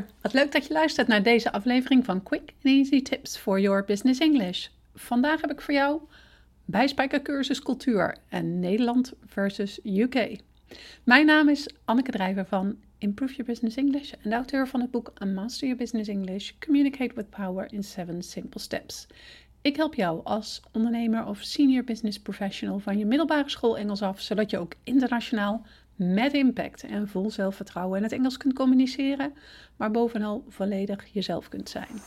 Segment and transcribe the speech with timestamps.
[0.00, 3.84] Wat leuk dat je luistert naar deze aflevering van Quick and Easy Tips for Your
[3.84, 4.68] Business English.
[4.94, 6.00] Vandaag heb ik voor jou
[6.64, 10.36] bijspijkercursus cultuur en Nederland versus UK.
[11.04, 14.90] Mijn naam is Anneke Drijver van Improve Your Business English en de auteur van het
[14.90, 19.06] boek A Master Your Business English: Communicate with Power in 7 Simple Steps.
[19.62, 24.20] Ik help jou als ondernemer of senior business professional van je middelbare school Engels af,
[24.20, 25.66] zodat je ook internationaal
[26.02, 29.34] met impact en vol zelfvertrouwen in het Engels kunt communiceren,
[29.76, 32.00] maar bovenal volledig jezelf kunt zijn.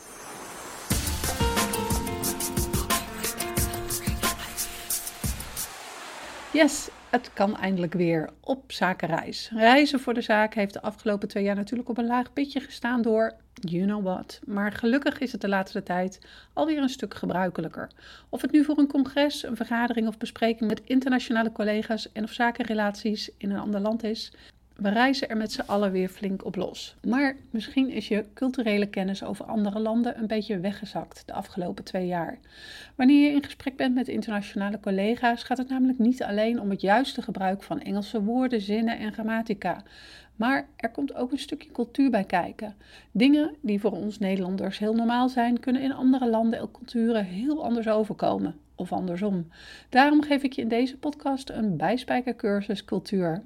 [6.53, 9.51] Yes, het kan eindelijk weer op zakenreis.
[9.53, 13.01] Reizen voor de zaak heeft de afgelopen twee jaar natuurlijk op een laag pitje gestaan
[13.01, 14.39] door you know what.
[14.45, 16.19] Maar gelukkig is het de laatste tijd
[16.53, 17.89] alweer een stuk gebruikelijker.
[18.29, 22.31] Of het nu voor een congres, een vergadering of bespreking met internationale collega's en of
[22.31, 24.31] zakenrelaties in een ander land is,
[24.75, 26.95] we reizen er met z'n allen weer flink op los.
[27.07, 32.07] Maar misschien is je culturele kennis over andere landen een beetje weggezakt de afgelopen twee
[32.07, 32.37] jaar.
[32.95, 36.81] Wanneer je in gesprek bent met internationale collega's, gaat het namelijk niet alleen om het
[36.81, 39.83] juiste gebruik van Engelse woorden, zinnen en grammatica.
[40.35, 42.75] Maar er komt ook een stukje cultuur bij kijken.
[43.11, 47.63] Dingen die voor ons Nederlanders heel normaal zijn, kunnen in andere landen en culturen heel
[47.63, 48.55] anders overkomen.
[48.75, 49.47] Of andersom.
[49.89, 53.43] Daarom geef ik je in deze podcast een bijspijkercursus cultuur.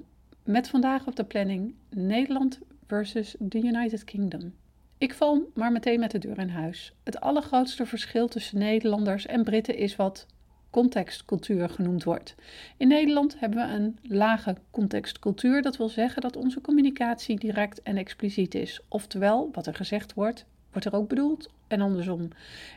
[0.50, 4.54] Met vandaag op de planning Nederland versus the United Kingdom.
[4.98, 6.92] Ik val maar meteen met de deur in huis.
[7.02, 10.26] Het allergrootste verschil tussen Nederlanders en Britten is wat
[10.70, 12.34] contextcultuur genoemd wordt.
[12.76, 15.62] In Nederland hebben we een lage contextcultuur.
[15.62, 18.80] Dat wil zeggen dat onze communicatie direct en expliciet is.
[18.88, 22.28] Oftewel, wat er gezegd wordt, wordt er ook bedoeld en andersom.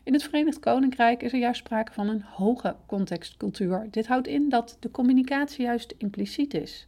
[0.04, 3.88] In het Verenigd Koninkrijk is er juist sprake van een hoge contextcultuur.
[3.92, 6.88] Dit houdt in dat de communicatie juist impliciet is.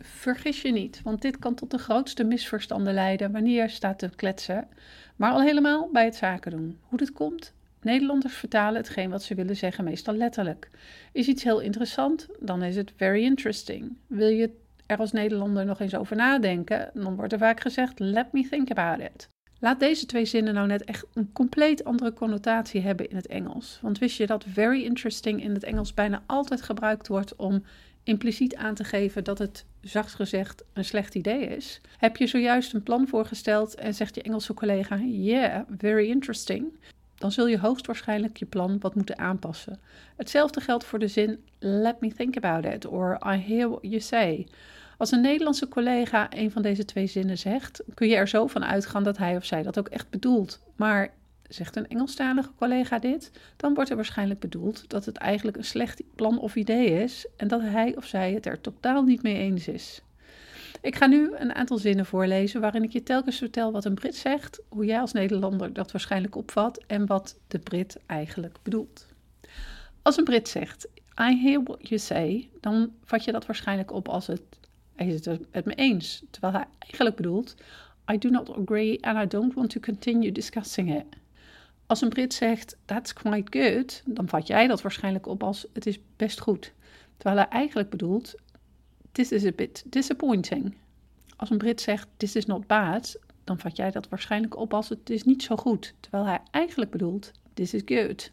[0.00, 4.10] Vergis je niet, want dit kan tot de grootste misverstanden leiden wanneer je staat te
[4.16, 4.68] kletsen,
[5.16, 6.78] maar al helemaal bij het zaken doen.
[6.82, 7.52] Hoe dit komt?
[7.80, 10.70] Nederlanders vertalen hetgeen wat ze willen zeggen meestal letterlijk.
[11.12, 13.96] Is iets heel interessant, dan is het very interesting.
[14.06, 14.50] Wil je
[14.86, 18.70] er als Nederlander nog eens over nadenken, dan wordt er vaak gezegd: let me think
[18.70, 19.28] about it.
[19.58, 23.78] Laat deze twee zinnen nou net echt een compleet andere connotatie hebben in het Engels.
[23.82, 27.62] Want wist je dat very interesting in het Engels bijna altijd gebruikt wordt om
[28.06, 31.80] impliciet aan te geven dat het, zacht gezegd, een slecht idee is?
[31.98, 36.72] Heb je zojuist een plan voorgesteld en zegt je Engelse collega: Yeah, very interesting
[37.18, 39.78] dan zul je hoogstwaarschijnlijk je plan wat moeten aanpassen.
[40.16, 44.00] Hetzelfde geldt voor de zin let me think about it or I hear what you
[44.00, 44.46] say.
[44.98, 48.64] Als een Nederlandse collega een van deze twee zinnen zegt, kun je er zo van
[48.64, 50.60] uitgaan dat hij of zij dat ook echt bedoelt.
[50.76, 51.12] Maar
[51.48, 56.02] zegt een Engelstalige collega dit, dan wordt er waarschijnlijk bedoeld dat het eigenlijk een slecht
[56.14, 59.68] plan of idee is en dat hij of zij het er totaal niet mee eens
[59.68, 60.00] is.
[60.80, 64.14] Ik ga nu een aantal zinnen voorlezen waarin ik je telkens vertel wat een Brit
[64.14, 69.06] zegt, hoe jij als Nederlander dat waarschijnlijk opvat en wat de Brit eigenlijk bedoelt.
[70.02, 70.88] Als een Brit zegt
[71.20, 74.42] I hear what you say, dan vat je dat waarschijnlijk op als het
[74.94, 77.54] hij is het met me eens, terwijl hij eigenlijk bedoelt
[78.12, 81.04] I do not agree and I don't want to continue discussing it.
[81.86, 85.86] Als een Brit zegt that's quite good, dan vat jij dat waarschijnlijk op als het
[85.86, 86.72] is best goed,
[87.16, 88.34] terwijl hij eigenlijk bedoelt
[89.12, 90.76] This is a bit disappointing.
[91.36, 94.88] Als een Brit zegt this is not bad, dan vat jij dat waarschijnlijk op als
[94.88, 98.30] het is niet zo goed, terwijl hij eigenlijk bedoelt this is good.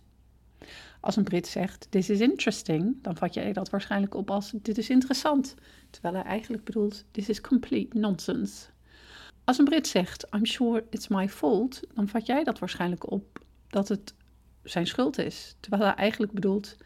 [0.99, 4.77] Als een Brit zegt this is interesting, dan vat jij dat waarschijnlijk op als dit
[4.77, 5.55] is interessant,
[5.89, 8.65] terwijl hij eigenlijk bedoelt this is complete nonsense.
[9.43, 13.42] Als een Brit zegt I'm sure it's my fault, dan vat jij dat waarschijnlijk op
[13.73, 14.13] dat het
[14.63, 16.77] zijn schuld is, terwijl hij eigenlijk bedoelt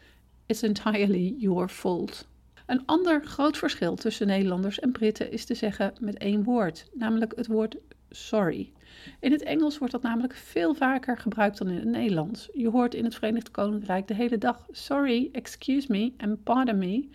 [0.46, 2.26] it's entirely your fault.
[2.66, 7.32] Een ander groot verschil tussen Nederlanders en Britten is te zeggen met één woord, namelijk
[7.36, 7.76] het woord
[8.10, 8.72] sorry.
[9.20, 12.48] In het Engels wordt dat namelijk veel vaker gebruikt dan in het Nederlands.
[12.52, 17.08] Je hoort in het Verenigd Koninkrijk de hele dag sorry, excuse me en pardon me.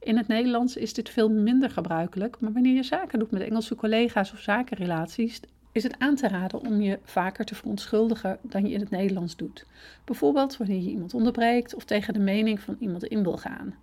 [0.00, 3.74] In het Nederlands is dit veel minder gebruikelijk, maar wanneer je zaken doet met Engelse
[3.74, 5.40] collega's of zakenrelaties,
[5.74, 9.36] is het aan te raden om je vaker te verontschuldigen dan je in het Nederlands
[9.36, 9.66] doet.
[10.04, 13.74] Bijvoorbeeld wanneer je iemand onderbreekt of tegen de mening van iemand in wil gaan.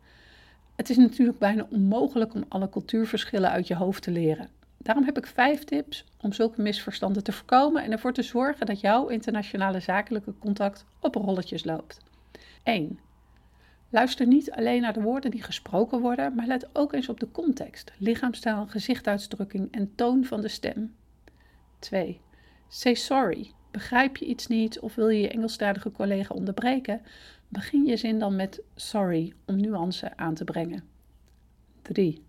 [0.76, 4.50] Het is natuurlijk bijna onmogelijk om alle cultuurverschillen uit je hoofd te leren.
[4.78, 8.80] Daarom heb ik vijf tips om zulke misverstanden te voorkomen en ervoor te zorgen dat
[8.80, 12.00] jouw internationale zakelijke contact op rolletjes loopt.
[12.64, 13.00] 1.
[13.90, 17.32] Luister niet alleen naar de woorden die gesproken worden, maar let ook eens op de
[17.32, 20.94] context, lichaamstaal, gezichtsuitdrukking en toon van de stem.
[21.82, 22.20] 2.
[22.68, 23.52] Say sorry.
[23.72, 27.02] Begrijp je iets niet of wil je je Engelstalige collega onderbreken?
[27.48, 30.84] Begin je zin dan met sorry om nuance aan te brengen.
[31.82, 32.24] 3.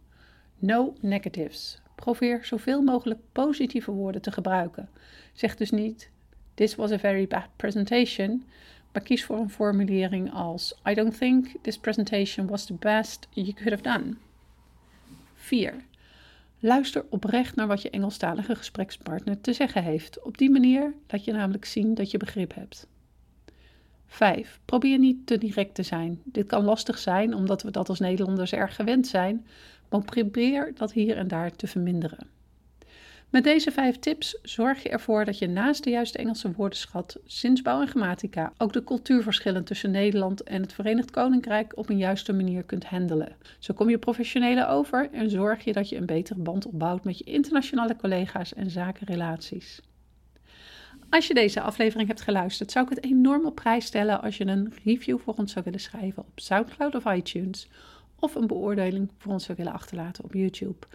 [0.59, 1.81] No negatives.
[1.95, 4.89] Probeer zoveel mogelijk positieve woorden te gebruiken.
[5.33, 6.11] Zeg dus niet:
[6.55, 8.45] This was a very bad presentation.
[8.93, 13.53] Maar kies voor een formulering als: I don't think this presentation was the best you
[13.53, 14.17] could have done.
[15.35, 15.75] 4.
[16.65, 20.23] Luister oprecht naar wat je Engelstalige gesprekspartner te zeggen heeft.
[20.23, 22.87] Op die manier laat je namelijk zien dat je begrip hebt.
[24.07, 24.61] 5.
[24.65, 26.21] Probeer niet te direct te zijn.
[26.25, 29.47] Dit kan lastig zijn omdat we dat als Nederlanders erg gewend zijn,
[29.89, 32.27] maar probeer dat hier en daar te verminderen.
[33.33, 37.81] Met deze vijf tips zorg je ervoor dat je naast de juiste Engelse woordenschat, zinsbouw
[37.81, 42.63] en grammatica ook de cultuurverschillen tussen Nederland en het Verenigd Koninkrijk op een juiste manier
[42.63, 43.37] kunt handelen.
[43.59, 47.19] Zo kom je professioneler over en zorg je dat je een betere band opbouwt met
[47.19, 49.81] je internationale collega's en zakenrelaties.
[51.11, 54.47] Als je deze aflevering hebt geluisterd, zou ik het enorm op prijs stellen als je
[54.47, 57.69] een review voor ons zou willen schrijven op SoundCloud of iTunes
[58.19, 60.87] of een beoordeling voor ons zou willen achterlaten op YouTube.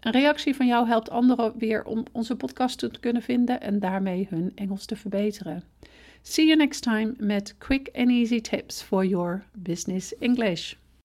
[0.00, 4.26] Een reactie van jou helpt anderen weer om onze podcast te kunnen vinden en daarmee
[4.30, 5.64] hun Engels te verbeteren.
[6.22, 10.74] See you next time met quick and easy tips for your business English.